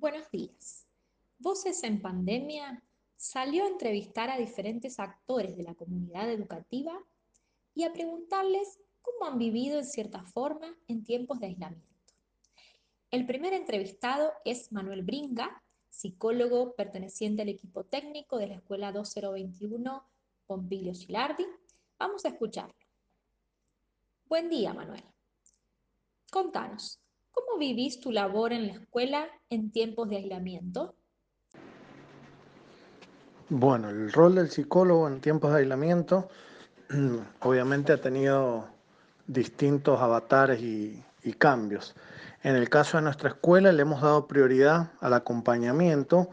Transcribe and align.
Buenos 0.00 0.30
días. 0.30 0.86
Voces 1.40 1.82
en 1.82 2.00
Pandemia 2.00 2.84
salió 3.16 3.64
a 3.64 3.68
entrevistar 3.68 4.30
a 4.30 4.38
diferentes 4.38 5.00
actores 5.00 5.56
de 5.56 5.64
la 5.64 5.74
comunidad 5.74 6.30
educativa 6.30 6.96
y 7.74 7.82
a 7.82 7.92
preguntarles 7.92 8.78
cómo 9.02 9.28
han 9.28 9.38
vivido 9.40 9.76
en 9.76 9.84
cierta 9.84 10.22
forma 10.22 10.72
en 10.86 11.02
tiempos 11.02 11.40
de 11.40 11.46
aislamiento. 11.46 11.88
El 13.10 13.26
primer 13.26 13.54
entrevistado 13.54 14.30
es 14.44 14.70
Manuel 14.70 15.02
Bringa, 15.02 15.64
psicólogo 15.90 16.76
perteneciente 16.76 17.42
al 17.42 17.48
equipo 17.48 17.82
técnico 17.82 18.38
de 18.38 18.46
la 18.46 18.54
Escuela 18.54 18.92
2021 18.92 20.04
Pompilio 20.46 20.94
Gilardi. 20.94 21.44
Vamos 21.98 22.24
a 22.24 22.28
escucharlo. 22.28 22.76
Buen 24.26 24.48
día, 24.48 24.72
Manuel. 24.72 25.02
Contanos, 26.30 27.00
¿cómo 27.38 27.58
vivís 27.58 28.00
tu 28.00 28.12
labor 28.12 28.52
en 28.52 28.68
la 28.68 28.72
escuela 28.74 29.26
en 29.50 29.70
tiempos 29.70 30.08
de 30.08 30.16
aislamiento? 30.16 30.94
Bueno, 33.48 33.88
el 33.90 34.12
rol 34.12 34.34
del 34.34 34.50
psicólogo 34.50 35.08
en 35.08 35.20
tiempos 35.20 35.52
de 35.52 35.58
aislamiento 35.58 36.28
obviamente 37.40 37.92
ha 37.92 38.00
tenido 38.00 38.68
distintos 39.26 40.00
avatares 40.00 40.60
y, 40.60 41.04
cambios. 41.36 41.94
En 42.42 42.56
el 42.56 42.70
caso 42.70 42.96
de 42.96 43.02
nuestra 43.02 43.28
escuela 43.28 43.70
le 43.70 43.82
hemos 43.82 44.00
dado 44.00 44.26
prioridad 44.26 44.92
al 45.02 45.12
acompañamiento 45.12 46.30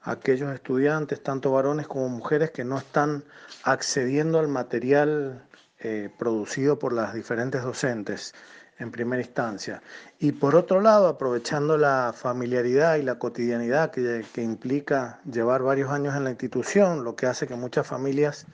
a 0.00 0.12
aquellos 0.12 0.50
estudiantes, 0.54 1.22
tanto 1.22 1.52
varones 1.52 1.86
como 1.86 2.08
mujeres, 2.08 2.50
que 2.50 2.64
no 2.64 2.78
están 2.78 3.24
accediendo 3.62 4.38
al 4.38 4.48
material 4.48 5.46
eh, 5.80 6.08
producido 6.18 6.78
por 6.78 6.94
las 6.94 7.12
diferentes 7.12 7.62
docentes 7.62 8.32
en 8.78 8.90
primera 8.90 9.22
instancia. 9.22 9.82
Y 10.18 10.32
por 10.32 10.54
otro 10.54 10.80
lado, 10.80 11.08
aprovechando 11.08 11.76
la 11.76 12.12
familiaridad 12.14 12.96
y 12.96 13.02
la 13.02 13.18
cotidianidad 13.18 13.90
que, 13.90 14.42
implica 14.42 15.20
llevar 15.30 15.62
varios 15.62 15.90
años 15.90 16.14
en 16.16 16.24
la 16.24 16.30
institución, 16.30 17.04
lo 17.04 17.16
que 17.16 17.26
hace 17.26 17.46
que 17.46 17.56
muchas 17.56 17.86
familias 17.86 18.46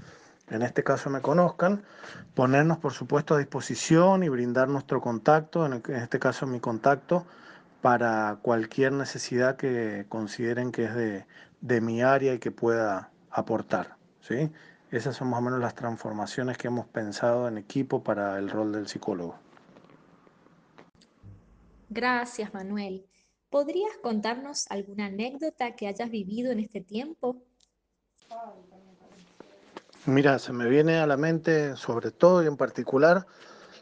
en 0.50 0.62
este 0.62 0.84
caso 0.84 1.08
me 1.08 1.20
conozcan, 1.20 1.82
ponernos 2.34 2.78
por 2.78 2.92
supuesto 2.92 3.34
a 3.34 3.38
disposición 3.38 4.22
y 4.22 4.28
brindar 4.28 4.68
nuestro 4.68 5.00
contacto, 5.00 5.64
en, 5.64 5.82
este 5.94 6.18
caso 6.18 6.46
mi 6.46 6.60
contacto, 6.60 7.24
para 7.80 8.38
cualquier 8.42 8.92
necesidad 8.92 9.56
que 9.56 10.06
consideren 10.08 10.72
que 10.72 10.84
es 10.84 10.94
de, 10.94 11.26
de 11.60 11.80
mi 11.80 12.02
área 12.02 12.34
y 12.34 12.38
que 12.38 12.50
pueda 12.50 13.10
aportar. 13.30 13.96
¿sí? 14.20 14.50
Esas 14.90 15.16
son 15.16 15.28
más 15.28 15.38
o 15.38 15.42
menos 15.42 15.60
las 15.60 15.74
transformaciones 15.74 16.56
que 16.58 16.68
hemos 16.68 16.86
pensado 16.86 17.48
en 17.48 17.58
equipo 17.58 18.02
para 18.02 18.38
el 18.38 18.50
rol 18.50 18.72
del 18.72 18.86
psicólogo. 18.86 19.43
Gracias, 21.88 22.52
Manuel. 22.54 23.06
¿Podrías 23.50 23.96
contarnos 24.02 24.66
alguna 24.70 25.06
anécdota 25.06 25.76
que 25.76 25.86
hayas 25.86 26.10
vivido 26.10 26.50
en 26.50 26.60
este 26.60 26.80
tiempo? 26.80 27.42
Mira, 30.06 30.38
se 30.38 30.52
me 30.52 30.68
viene 30.68 30.98
a 30.98 31.06
la 31.06 31.16
mente 31.16 31.76
sobre 31.76 32.10
todo 32.10 32.42
y 32.42 32.46
en 32.46 32.56
particular 32.56 33.26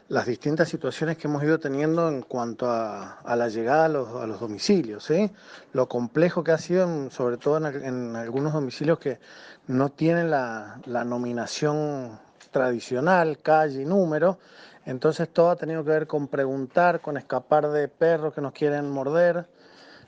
las 0.09 0.27
distintas 0.27 0.69
situaciones 0.69 1.17
que 1.17 1.27
hemos 1.27 1.43
ido 1.43 1.59
teniendo 1.59 2.07
en 2.07 2.21
cuanto 2.21 2.69
a, 2.69 3.19
la 3.35 3.49
llegada 3.49 3.85
a 3.85 3.89
los, 3.89 4.39
domicilios, 4.39 5.05
¿sí? 5.05 5.31
lo 5.71 5.87
complejo 5.87 6.43
que 6.43 6.51
ha 6.51 6.57
sido, 6.57 7.09
sobre 7.09 7.37
todo 7.37 7.57
en, 7.67 8.15
algunos 8.15 8.53
domicilios 8.53 8.99
que 8.99 9.19
no 9.67 9.89
tienen 9.89 10.29
la, 10.29 10.79
la 10.85 11.03
nominación 11.03 12.19
tradicional, 12.51 13.39
calle 13.41 13.81
y 13.81 13.85
número, 13.85 14.39
entonces 14.85 15.29
todo 15.29 15.49
ha 15.49 15.55
tenido 15.55 15.83
que 15.83 15.91
ver 15.91 16.07
con 16.07 16.27
preguntar, 16.27 17.01
con 17.01 17.17
escapar 17.17 17.69
de 17.69 17.87
perros 17.87 18.33
que 18.33 18.41
nos 18.41 18.51
quieren 18.51 18.89
morder, 18.89 19.47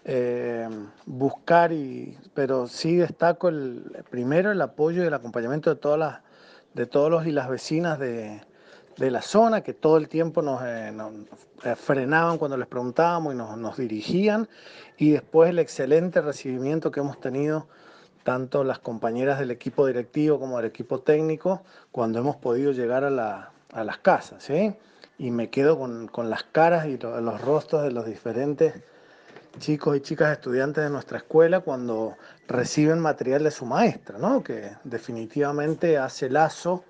eh, 0.03 0.67
buscar, 1.05 1.71
y, 1.71 2.17
pero 2.33 2.67
sí 2.67 2.97
destaco 2.97 3.49
el, 3.49 4.03
primero 4.09 4.51
el 4.51 4.61
apoyo 4.61 5.03
y 5.03 5.07
el 5.07 5.13
acompañamiento 5.13 5.69
de, 5.69 5.77
todas 5.77 5.97
las, 5.97 6.19
de 6.73 6.85
todos 6.85 7.09
los 7.09 7.25
y 7.25 7.31
las 7.31 7.49
vecinas 7.49 7.97
de, 7.97 8.41
la 8.97 9.21
zona, 9.21 9.61
que 9.61 9.73
todo 9.73 9.97
el 9.97 10.09
tiempo 10.09 10.41
nos, 10.41 10.61
eh, 10.63 10.93
eh, 11.63 11.75
frenaban 11.75 12.37
cuando 12.37 12.57
les 12.57 12.67
preguntábamos 12.67 13.33
y 13.33 13.37
nos, 13.37 13.77
dirigían, 13.77 14.47
y 14.97 15.11
después 15.11 15.49
el 15.49 15.59
excelente 15.59 16.21
recibimiento 16.21 16.91
que 16.91 16.99
hemos 16.99 17.19
tenido 17.19 17.67
tanto 18.23 18.63
las 18.63 18.79
compañeras 18.79 19.39
del 19.39 19.51
equipo 19.51 19.85
directivo 19.87 20.39
como 20.39 20.57
del 20.57 20.65
equipo 20.67 20.99
técnico 20.99 21.63
cuando 21.91 22.19
hemos 22.19 22.35
podido 22.35 22.71
llegar 22.71 23.03
a, 23.03 23.09
la, 23.09 23.51
a 23.71 23.83
las 23.83 23.97
casas. 23.99 24.43
¿sí? 24.43 24.73
Y 25.17 25.31
me 25.31 25.49
quedo 25.49 25.77
con, 25.77 26.07
con 26.07 26.29
las 26.29 26.43
caras 26.43 26.87
y 26.87 26.97
los 26.97 27.41
rostros 27.41 27.83
de 27.83 27.91
los 27.91 28.05
diferentes 28.05 28.83
chicos 29.59 29.95
y 29.95 30.01
chicas 30.01 30.31
estudiantes 30.33 30.83
de 30.83 30.89
nuestra 30.89 31.19
escuela 31.19 31.61
cuando 31.61 32.17
reciben 32.47 32.99
material 32.99 33.43
de 33.43 33.51
su 33.51 33.65
maestra, 33.65 34.17
¿no? 34.17 34.43
que 34.43 34.71
definitivamente 34.83 35.97
hace 35.97 36.29
lazo 36.29 36.83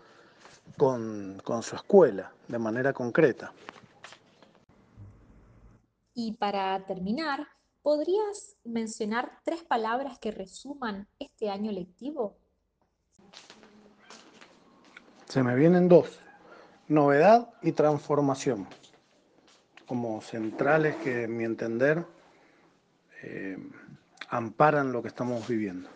con, 0.78 1.41
con 1.44 1.64
su 1.64 1.75
escuela 1.75 2.31
de 2.47 2.59
manera 2.59 2.94
concreta. 2.94 3.53
Y 6.14 6.34
para 6.34 6.85
terminar, 6.85 7.47
¿podrías 7.81 8.56
mencionar 8.64 9.40
tres 9.44 9.64
palabras 9.64 10.18
que 10.18 10.31
resuman 10.31 11.08
este 11.19 11.50
año 11.50 11.72
lectivo? 11.72 12.38
Se 15.25 15.44
me 15.44 15.56
vienen 15.56 15.90
dos, 15.90 16.19
novedad 16.88 17.50
y 17.62 17.72
transformación, 17.72 18.68
como 19.88 20.22
centrales 20.22 20.96
que 20.97 21.23
en 21.23 21.38
mi 21.38 21.44
entender 21.44 22.06
eh, 23.23 23.57
amparan 24.29 24.91
lo 24.91 25.01
que 25.01 25.07
estamos 25.07 25.47
viviendo. 25.47 25.90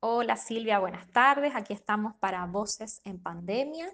Hola 0.00 0.36
Silvia, 0.36 0.78
buenas 0.78 1.06
tardes. 1.12 1.52
Aquí 1.54 1.74
estamos 1.74 2.14
para 2.16 2.46
Voces 2.46 3.02
en 3.04 3.22
Pandemia. 3.22 3.92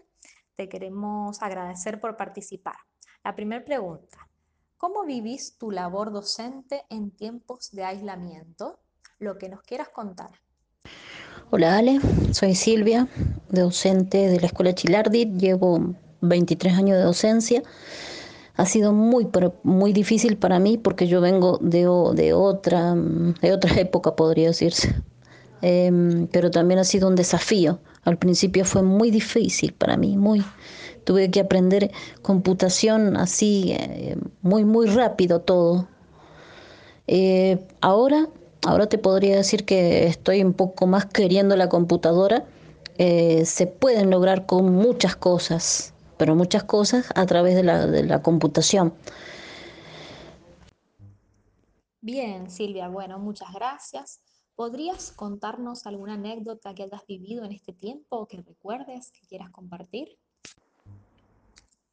Te 0.55 0.69
queremos 0.69 1.43
agradecer 1.43 2.01
por 2.01 2.17
participar. 2.17 2.77
La 3.25 3.35
primera 3.35 3.65
pregunta, 3.65 4.29
¿cómo 4.77 5.05
vivís 5.05 5.59
tu 5.59 5.73
labor 5.73 6.13
docente 6.13 6.85
en 6.89 7.11
tiempos 7.11 7.73
de 7.73 7.85
aislamiento? 7.85 8.79
Lo 9.19 9.37
que 9.37 9.49
nos 9.49 9.63
quieras 9.63 9.89
contar. 9.89 10.31
Hola 11.51 11.79
Ale, 11.79 12.01
soy 12.33 12.55
Silvia, 12.55 13.09
docente 13.63 14.29
de 14.29 14.41
la 14.41 14.47
Escuela 14.47 14.75
Chilardi, 14.75 15.33
llevo 15.37 15.95
23 16.21 16.75
años 16.75 16.97
de 16.97 17.05
docencia 17.05 17.63
ha 18.57 18.65
sido 18.65 18.93
muy, 18.93 19.29
muy 19.63 19.93
difícil 19.93 20.37
para 20.37 20.59
mí 20.59 20.79
porque 20.79 21.07
yo 21.07 21.21
vengo 21.21 21.59
de, 21.61 21.81
de, 22.15 22.33
otra, 22.33 22.95
de 22.95 23.53
otra 23.53 23.75
época, 23.81 24.17
podría 24.17 24.49
decirse. 24.49 24.95
Em, 25.63 26.27
pero 26.29 26.51
también 26.51 26.81
ha 26.81 26.85
sido 26.85 27.09
un 27.09 27.15
desafío. 27.15 27.79
Al 28.05 28.19
principio 28.19 28.65
fue 28.65 28.83
muy 28.83 29.11
difícil 29.11 29.73
para 29.73 29.97
mí, 29.97 30.17
muy. 30.17 30.43
Tuve 31.05 31.31
que 31.31 31.41
aprender 31.41 31.91
computación 32.23 33.17
así, 33.17 33.73
eh, 33.73 34.17
muy, 34.43 34.65
muy 34.65 34.87
rápido 34.87 35.41
todo. 35.41 35.89
Eh, 37.07 37.59
ahora, 37.81 38.29
ahora 38.65 38.87
te 38.89 38.99
podría 38.99 39.37
decir 39.37 39.65
que 39.65 40.07
estoy 40.07 40.43
un 40.43 40.53
poco 40.53 40.87
más 40.87 41.07
queriendo 41.07 41.57
la 41.57 41.69
computadora. 41.69 42.45
Eh, 42.99 43.45
se 43.45 43.67
pueden 43.67 44.11
lograr 44.11 44.47
con 44.47 44.73
muchas 44.73 45.17
cosas 45.17 45.95
pero 46.17 46.35
muchas 46.35 46.65
cosas 46.65 47.09
a 47.15 47.27
través 47.27 47.55
de 47.55 47.63
la, 47.63 47.87
de 47.87 48.05
la 48.05 48.23
computación. 48.23 48.95
Bien, 52.01 52.51
Silvia, 52.51 52.89
bueno, 52.89 53.19
muchas 53.19 53.53
gracias. 53.53 54.21
¿Podrías 54.55 55.13
contarnos 55.13 55.87
alguna 55.87 56.15
anécdota 56.15 56.75
que 56.75 56.85
hayas 56.85 57.07
vivido 57.07 57.45
en 57.45 57.53
este 57.53 57.73
tiempo, 57.73 58.27
que 58.27 58.41
recuerdes, 58.41 59.11
que 59.13 59.27
quieras 59.27 59.51
compartir? 59.51 60.17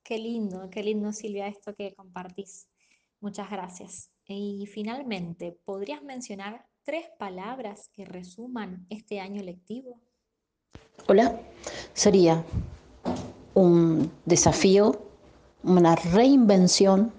Qué 0.03 0.17
lindo, 0.17 0.69
qué 0.69 0.83
lindo, 0.83 1.11
Silvia, 1.11 1.47
esto 1.47 1.73
que 1.75 1.93
compartís. 1.93 2.67
Muchas 3.19 3.49
gracias. 3.49 4.11
Y 4.27 4.65
finalmente, 4.67 5.57
¿podrías 5.65 6.03
mencionar 6.03 6.65
tres 6.83 7.07
palabras 7.17 7.89
que 7.91 8.06
resuman 8.06 8.85
este 8.89 9.19
año 9.19 9.41
lectivo? 9.41 10.01
Hola, 11.07 11.39
sería 11.93 12.45
un 13.53 14.11
desafío, 14.25 15.01
una 15.63 15.95
reinvención 15.95 17.11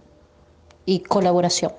y 0.87 1.01
colaboración. 1.01 1.73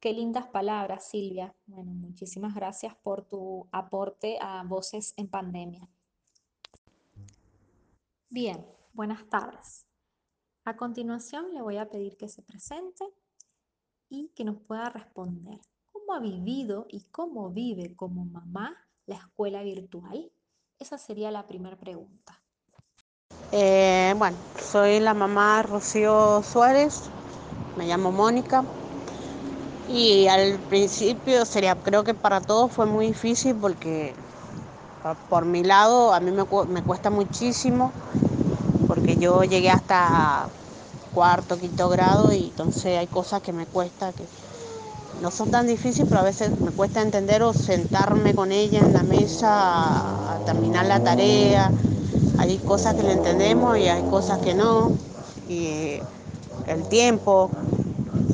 Qué 0.00 0.12
lindas 0.12 0.46
palabras, 0.46 1.08
Silvia. 1.08 1.54
Bueno, 1.66 1.92
muchísimas 1.92 2.54
gracias 2.54 2.94
por 3.02 3.24
tu 3.24 3.66
aporte 3.70 4.38
a 4.40 4.62
Voces 4.62 5.12
en 5.16 5.28
Pandemia. 5.28 5.88
Bien, 8.30 8.64
buenas 8.92 9.28
tardes. 9.28 9.86
A 10.64 10.76
continuación 10.76 11.52
le 11.52 11.62
voy 11.62 11.76
a 11.76 11.88
pedir 11.88 12.16
que 12.16 12.28
se 12.28 12.42
presente 12.42 13.04
y 14.08 14.28
que 14.28 14.44
nos 14.44 14.58
pueda 14.62 14.90
responder 14.90 15.60
cómo 15.92 16.14
ha 16.14 16.20
vivido 16.20 16.86
y 16.88 17.02
cómo 17.10 17.50
vive 17.50 17.94
como 17.94 18.24
mamá 18.24 18.85
la 19.06 19.16
escuela 19.16 19.62
virtual. 19.62 20.30
Esa 20.78 20.98
sería 20.98 21.30
la 21.30 21.46
primera 21.46 21.76
pregunta. 21.76 22.42
Eh, 23.52 24.14
bueno, 24.18 24.36
soy 24.60 25.00
la 25.00 25.14
mamá 25.14 25.62
Rocío 25.62 26.42
Suárez, 26.42 27.00
me 27.76 27.86
llamo 27.86 28.12
Mónica. 28.12 28.64
Y 29.88 30.26
al 30.26 30.58
principio 30.68 31.44
sería, 31.44 31.76
creo 31.76 32.02
que 32.04 32.12
para 32.12 32.40
todos 32.40 32.72
fue 32.72 32.86
muy 32.86 33.06
difícil 33.06 33.54
porque 33.54 34.12
por 35.30 35.44
mi 35.44 35.62
lado 35.62 36.12
a 36.12 36.20
mí 36.20 36.32
me, 36.32 36.44
me 36.68 36.82
cuesta 36.82 37.10
muchísimo 37.10 37.92
porque 38.88 39.16
yo 39.16 39.44
llegué 39.44 39.70
hasta 39.70 40.48
cuarto, 41.14 41.56
quinto 41.56 41.88
grado 41.88 42.32
y 42.32 42.46
entonces 42.46 42.98
hay 42.98 43.06
cosas 43.06 43.40
que 43.42 43.52
me 43.52 43.66
cuesta 43.66 44.12
que 44.12 44.24
no 45.20 45.30
son 45.30 45.50
tan 45.50 45.66
difíciles, 45.66 46.08
pero 46.08 46.20
a 46.20 46.24
veces 46.24 46.60
me 46.60 46.70
cuesta 46.70 47.00
entender 47.00 47.42
o 47.42 47.52
sentarme 47.52 48.34
con 48.34 48.52
ella 48.52 48.80
en 48.80 48.92
la 48.92 49.02
mesa 49.02 50.34
a, 50.34 50.38
terminar 50.44 50.86
la 50.86 51.00
tarea. 51.00 51.70
Hay 52.38 52.58
cosas 52.58 52.94
que 52.94 53.02
le 53.02 53.12
entendemos 53.12 53.78
y 53.78 53.88
hay 53.88 54.02
cosas 54.10 54.38
que 54.38 54.54
no. 54.54 54.92
Y 55.48 55.98
el 56.66 56.88
tiempo 56.88 57.50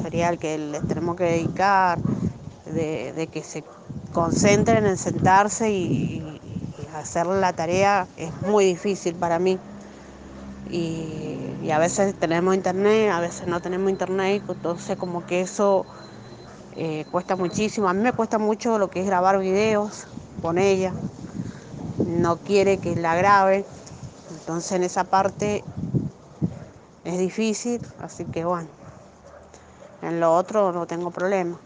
sería 0.02 0.28
el 0.28 0.38
que 0.38 0.58
les 0.58 0.86
tenemos 0.88 1.16
que 1.16 1.24
dedicar, 1.24 1.98
de, 2.66 3.28
que 3.32 3.42
se 3.42 3.62
concentren 4.12 4.86
en 4.86 4.96
sentarse 4.96 5.70
y, 5.70 5.74
y, 5.74 6.40
hacer 6.96 7.26
la 7.26 7.52
tarea 7.52 8.06
es 8.16 8.30
muy 8.42 8.64
difícil 8.64 9.14
para 9.14 9.38
mí. 9.38 9.58
Y, 10.70 11.38
y, 11.62 11.70
a 11.70 11.78
veces 11.78 12.14
tenemos 12.18 12.54
internet, 12.54 13.10
a 13.12 13.20
veces 13.20 13.46
no 13.46 13.60
tenemos 13.60 13.90
internet, 13.90 14.42
entonces 14.48 14.96
como 14.96 15.24
que 15.26 15.42
eso 15.42 15.86
eh, 16.76 17.04
cuesta 17.10 17.36
muchísimo. 17.36 17.88
A 17.88 17.94
mí 17.94 18.02
me 18.02 18.12
cuesta 18.12 18.38
mucho 18.38 18.78
lo 18.78 18.90
que 18.90 19.00
es 19.00 19.06
grabar 19.06 19.38
videos 19.38 20.06
con 20.40 20.58
ella. 20.58 20.92
No 21.98 22.38
quiere 22.38 22.78
que 22.78 22.96
la 22.96 23.14
grabe, 23.16 23.64
entonces 24.30 24.72
en 24.72 24.82
esa 24.82 25.04
parte 25.04 25.62
es 27.04 27.19
difícil, 27.19 27.80
así 28.00 28.24
que 28.24 28.44
bueno, 28.44 28.69
en 30.02 30.20
lo 30.20 30.34
otro 30.34 30.72
no 30.72 30.86
tengo 30.86 31.10
problema. 31.10 31.58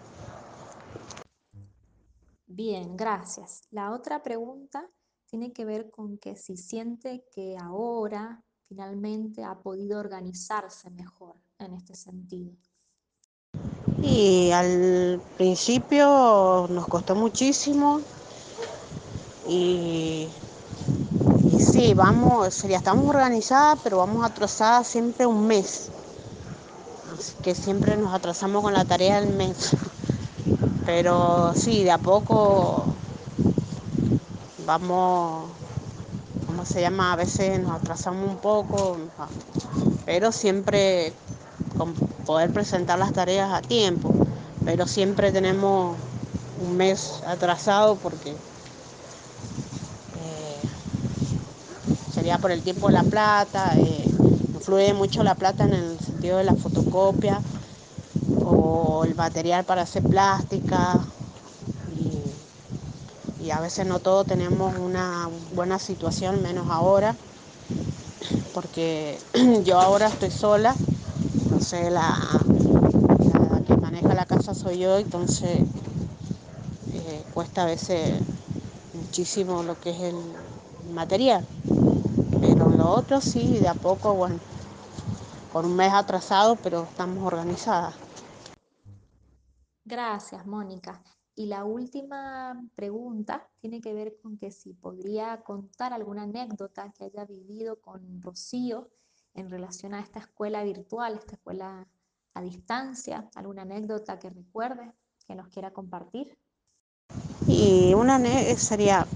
Bien, 2.46 2.96
gracias. 2.96 3.62
La 3.70 3.92
otra 3.92 4.22
pregunta 4.22 4.88
tiene 5.26 5.52
que 5.52 5.64
ver 5.64 5.90
con 5.90 6.18
que 6.18 6.36
si 6.36 6.56
siente 6.56 7.24
que 7.30 7.56
ahora 7.58 8.42
finalmente 8.68 9.44
ha 9.44 9.58
podido 9.58 9.98
organizarse 9.98 10.90
mejor 10.90 11.36
en 11.58 11.74
este 11.74 11.94
sentido. 11.94 12.56
Y 14.02 14.50
al 14.52 15.20
principio 15.36 16.66
nos 16.70 16.86
costó 16.86 17.14
muchísimo 17.14 18.00
y, 19.48 20.28
y 21.52 21.60
sí, 21.60 21.94
vamos, 21.94 22.62
ya 22.62 22.76
estamos 22.76 23.08
organizadas, 23.08 23.78
pero 23.82 23.98
vamos 23.98 24.24
atrasadas 24.24 24.86
siempre 24.86 25.26
un 25.26 25.46
mes. 25.46 25.90
Así 27.18 27.32
que 27.42 27.54
siempre 27.54 27.96
nos 27.96 28.14
atrasamos 28.14 28.62
con 28.62 28.72
la 28.72 28.84
tarea 28.84 29.20
del 29.20 29.34
mes. 29.34 29.70
Pero 30.84 31.52
sí, 31.54 31.82
de 31.82 31.90
a 31.90 31.98
poco 31.98 32.84
vamos, 34.66 35.48
¿cómo 36.46 36.64
se 36.64 36.80
llama? 36.80 37.12
A 37.12 37.16
veces 37.16 37.60
nos 37.60 37.72
atrasamos 37.72 38.28
un 38.28 38.36
poco, 38.38 38.96
pero 40.04 40.32
siempre 40.32 41.12
con 41.76 42.05
poder 42.26 42.50
presentar 42.52 42.98
las 42.98 43.12
tareas 43.12 43.52
a 43.52 43.62
tiempo. 43.62 44.12
Pero 44.64 44.86
siempre 44.86 45.32
tenemos 45.32 45.96
un 46.60 46.76
mes 46.76 47.22
atrasado 47.26 47.96
porque 47.96 48.30
eh, 48.30 48.36
sería 52.12 52.38
por 52.38 52.50
el 52.50 52.62
tiempo 52.62 52.88
de 52.88 52.94
la 52.94 53.02
plata, 53.04 53.76
eh, 53.76 54.04
influye 54.54 54.92
mucho 54.92 55.22
la 55.22 55.34
plata 55.34 55.64
en 55.64 55.74
el 55.74 56.00
sentido 56.00 56.38
de 56.38 56.44
la 56.44 56.54
fotocopia 56.54 57.40
o 58.44 59.04
el 59.04 59.14
material 59.14 59.64
para 59.64 59.82
hacer 59.82 60.02
plástica 60.02 60.98
y, 63.40 63.44
y 63.44 63.50
a 63.50 63.60
veces 63.60 63.86
no 63.86 64.00
todos 64.00 64.26
tenemos 64.26 64.74
una 64.76 65.28
buena 65.54 65.78
situación, 65.78 66.42
menos 66.42 66.68
ahora, 66.70 67.14
porque 68.52 69.18
yo 69.64 69.80
ahora 69.80 70.08
estoy 70.08 70.30
sola, 70.30 70.74
entonces 71.56 71.90
la, 71.90 72.14
la 73.50 73.62
que 73.62 73.74
maneja 73.78 74.12
la 74.14 74.26
casa 74.26 74.52
soy 74.52 74.78
yo, 74.78 74.98
entonces 74.98 75.58
eh, 76.92 77.22
cuesta 77.32 77.62
a 77.62 77.64
veces 77.64 78.20
muchísimo 78.92 79.62
lo 79.62 79.80
que 79.80 79.88
es 79.88 80.00
el 80.02 80.16
material. 80.92 81.42
Pero 82.42 82.68
lo 82.68 82.90
otro 82.90 83.22
sí, 83.22 83.58
de 83.58 83.68
a 83.68 83.74
poco, 83.74 84.12
bueno, 84.12 84.38
con 85.50 85.64
un 85.64 85.74
mes 85.76 85.94
atrasado, 85.94 86.56
pero 86.56 86.82
estamos 86.82 87.26
organizadas. 87.26 87.94
Gracias, 89.86 90.46
Mónica. 90.46 91.02
Y 91.34 91.46
la 91.46 91.64
última 91.64 92.62
pregunta 92.74 93.48
tiene 93.62 93.80
que 93.80 93.94
ver 93.94 94.18
con 94.22 94.36
que 94.36 94.50
si 94.50 94.74
podría 94.74 95.42
contar 95.42 95.94
alguna 95.94 96.24
anécdota 96.24 96.92
que 96.92 97.04
haya 97.04 97.24
vivido 97.24 97.80
con 97.80 98.20
Rocío 98.20 98.90
en 99.36 99.50
relación 99.50 99.94
a 99.94 100.00
esta 100.00 100.18
escuela 100.18 100.64
virtual, 100.64 101.14
esta 101.14 101.34
escuela 101.34 101.86
a 102.34 102.40
distancia, 102.42 103.30
alguna 103.34 103.62
anécdota 103.62 104.18
que 104.18 104.30
recuerde, 104.30 104.92
que 105.26 105.34
nos 105.34 105.48
quiera 105.48 105.72
compartir. 105.72 106.36
Y 107.46 107.94
una 107.94 108.18
sería 108.56 109.06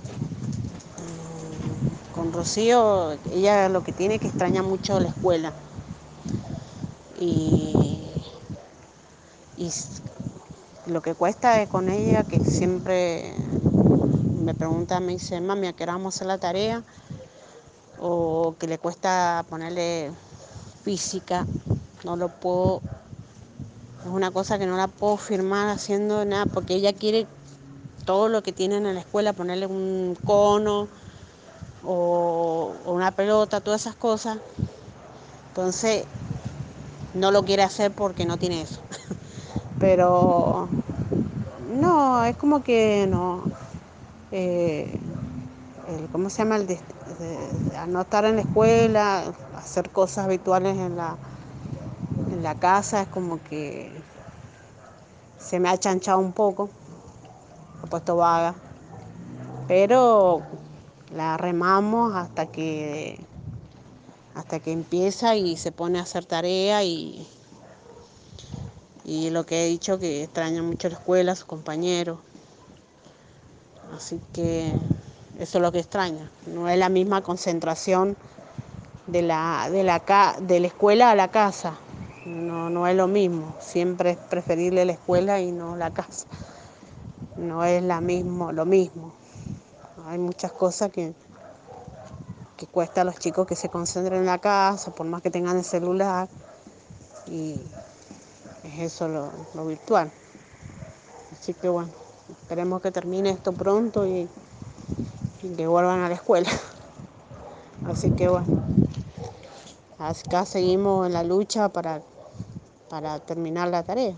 con 2.15 2.33
Rocío, 2.33 3.13
ella 3.33 3.69
lo 3.69 3.83
que 3.83 3.93
tiene 3.93 4.19
que 4.19 4.29
extraña 4.29 4.63
mucho 4.63 5.01
la 5.01 5.09
escuela. 5.09 5.53
Y, 7.19 7.75
lo 10.87 11.03
que 11.03 11.15
cuesta 11.15 11.63
es 11.63 11.69
con 11.69 11.89
ella 11.89 12.25
que 12.25 12.41
siempre 12.41 13.35
me 14.43 14.55
pregunta, 14.55 14.99
me 14.99 15.13
dice, 15.13 15.41
mami, 15.41 15.69
¿a 15.69 15.73
qué 15.75 15.85
hora 15.85 15.93
vamos 15.93 16.15
a 16.15 16.17
hacer 16.17 16.27
la 16.27 16.39
tarea? 16.39 16.83
O 18.01 18.55
que 18.59 18.67
le 18.67 18.79
cuesta 18.79 19.45
ponerle 19.49 20.11
física, 20.83 21.47
no 22.05 22.17
lo 22.17 22.29
puedo, 22.29 22.81
es 24.05 24.11
una 24.11 24.31
cosa 24.31 24.59
que 24.59 24.67
no 24.67 24.77
la 24.77 24.89
puedo 24.89 25.19
firmar 25.19 25.69
haciendo 25.69 26.25
nada, 26.25 26.47
porque 26.47 26.75
ella 26.75 26.95
quiere 26.95 27.27
todo 28.07 28.29
lo 28.29 28.43
que 28.43 28.53
tienen 28.53 28.87
en 28.87 28.95
la 28.95 29.01
escuela, 29.01 29.35
ponerle 29.35 29.67
un 29.67 30.17
cono 30.25 30.89
o, 31.85 32.73
una 32.87 33.11
pelota, 33.11 33.61
todas 33.61 33.83
esas 33.83 33.95
cosas. 33.97 34.39
Entonces, 35.49 36.05
no 37.15 37.31
lo 37.31 37.45
quiere 37.45 37.63
hacer 37.63 37.93
porque 37.93 38.25
no 38.25 38.37
tiene 38.37 38.63
eso. 38.63 38.81
Pero 39.79 40.69
no, 41.73 42.25
es 42.25 42.37
como 42.37 42.63
que 42.63 43.07
no. 43.09 43.43
Eh, 44.33 44.99
¿Cómo 46.13 46.31
se 46.31 46.39
llama? 46.39 46.57
El 46.57 46.67
estar 48.01 48.25
en 48.25 48.37
la 48.37 48.43
escuela, 48.43 49.25
hacer 49.57 49.91
cosas 49.91 50.25
habituales 50.25 50.77
en 50.77 50.97
la, 50.97 51.17
en 52.31 52.43
la 52.43 52.55
casa, 52.55 53.03
es 53.03 53.09
como 53.09 53.43
que 53.45 53.91
se 55.39 55.59
me 55.59 55.69
ha 55.69 55.79
chanchado 55.79 56.19
un 56.19 56.33
poco, 56.33 56.71
he 57.85 57.87
puesto 57.89 58.17
vaga. 58.17 58.55
Pero 59.69 60.43
la 61.15 61.37
remamos 61.37 62.15
hasta 62.15 62.47
que 62.47 63.19
hasta 64.35 64.59
que 64.61 64.73
empieza 64.73 65.37
y 65.37 65.57
se 65.57 65.73
pone 65.73 65.99
a 65.99 66.03
hacer 66.03 66.25
tarea 66.25 66.83
y, 66.83 67.27
y 69.05 69.31
lo 69.31 69.45
que 69.45 69.65
he 69.65 69.69
dicho 69.69 69.99
que 69.99 70.23
extraña 70.25 70.63
mucho 70.63 70.89
la 70.89 70.95
escuela, 70.95 71.35
sus 71.35 71.45
compañeros. 71.45 72.19
Así 73.97 74.21
que 74.33 74.73
eso 75.41 75.57
es 75.57 75.63
lo 75.63 75.73
que 75.73 75.79
extraña. 75.79 76.31
No 76.47 76.69
es 76.69 76.79
la 76.79 76.91
misma 76.91 77.23
concentración 77.23 78.15
de 79.07 79.23
la, 79.23 79.71
de 79.71 79.83
la, 79.83 80.37
de 80.39 80.61
la 80.61 80.67
escuela 80.67 81.11
a 81.11 81.15
la 81.15 81.29
casa. 81.29 81.79
No, 82.27 82.69
no 82.69 82.87
es 82.87 82.95
lo 82.95 83.09
mismo. 83.09 83.55
Siempre 83.59 84.11
es 84.11 84.17
preferible 84.19 84.85
la 84.85 84.93
escuela 84.93 85.41
y 85.41 85.51
no 85.51 85.77
la 85.77 85.93
casa. 85.93 86.27
No 87.39 87.65
es 87.65 87.83
la 87.83 88.03
mismo, 88.03 88.53
lo 88.53 88.67
mismo. 88.67 89.15
Hay 90.07 90.19
muchas 90.19 90.53
cosas 90.53 90.93
que, 90.93 91.15
que 92.59 92.67
cuesta 92.67 93.01
a 93.01 93.05
los 93.05 93.19
chicos 93.19 93.47
que 93.47 93.57
se 93.57 93.71
concentren 93.71 94.21
en 94.21 94.27
la 94.27 94.39
casa, 94.39 94.91
por 94.91 95.07
más 95.07 95.23
que 95.23 95.31
tengan 95.31 95.57
el 95.57 95.65
celular. 95.65 96.29
Y 97.29 97.59
es 98.65 98.79
eso 98.79 99.09
lo, 99.09 99.31
lo 99.55 99.65
virtual. 99.65 100.11
Así 101.33 101.55
que 101.55 101.71
bueno, 101.71 101.89
esperemos 102.43 102.83
que 102.83 102.91
termine 102.91 103.31
esto 103.31 103.53
pronto 103.53 104.07
y, 104.07 104.29
que 105.41 105.67
vuelvan 105.67 106.01
a 106.01 106.09
la 106.09 106.15
escuela. 106.15 106.49
Así 107.87 108.11
que 108.13 108.29
bueno, 108.29 108.63
acá 109.99 110.45
seguimos 110.45 111.07
en 111.07 111.15
la 111.15 111.23
lucha 111.23 111.71
para, 111.71 112.03
para 112.89 113.19
terminar 113.21 113.69
la 113.69 113.83
tarea. 113.83 114.15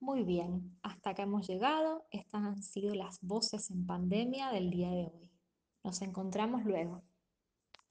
Muy 0.00 0.24
bien, 0.24 0.78
hasta 0.82 1.10
acá 1.10 1.22
hemos 1.22 1.46
llegado. 1.46 2.04
Estas 2.10 2.42
han 2.42 2.62
sido 2.62 2.94
las 2.94 3.18
voces 3.22 3.70
en 3.70 3.86
pandemia 3.86 4.50
del 4.50 4.70
día 4.70 4.90
de 4.90 5.06
hoy. 5.06 5.30
Nos 5.84 6.02
encontramos 6.02 6.64
luego. 6.64 7.02